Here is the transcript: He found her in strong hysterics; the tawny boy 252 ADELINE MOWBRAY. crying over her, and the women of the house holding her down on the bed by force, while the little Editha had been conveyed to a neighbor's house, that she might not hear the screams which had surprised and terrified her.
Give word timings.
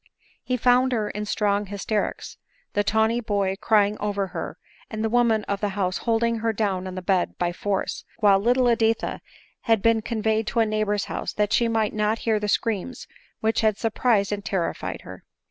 He 0.43 0.57
found 0.57 0.93
her 0.93 1.11
in 1.11 1.25
strong 1.25 1.67
hysterics; 1.67 2.37
the 2.73 2.83
tawny 2.83 3.19
boy 3.21 3.53
252 3.61 3.61
ADELINE 3.61 3.61
MOWBRAY. 3.61 3.67
crying 3.67 4.09
over 4.11 4.27
her, 4.33 4.57
and 4.89 5.03
the 5.03 5.09
women 5.15 5.43
of 5.43 5.61
the 5.61 5.75
house 5.77 5.99
holding 5.99 6.37
her 6.39 6.51
down 6.51 6.87
on 6.87 6.95
the 6.95 7.03
bed 7.03 7.37
by 7.37 7.51
force, 7.53 8.03
while 8.17 8.39
the 8.39 8.45
little 8.45 8.67
Editha 8.67 9.21
had 9.65 9.83
been 9.83 10.01
conveyed 10.01 10.47
to 10.47 10.59
a 10.59 10.65
neighbor's 10.65 11.05
house, 11.05 11.33
that 11.33 11.53
she 11.53 11.67
might 11.67 11.93
not 11.93 12.17
hear 12.25 12.39
the 12.39 12.47
screams 12.49 13.05
which 13.41 13.61
had 13.61 13.77
surprised 13.77 14.31
and 14.31 14.43
terrified 14.43 15.01
her. 15.01 15.23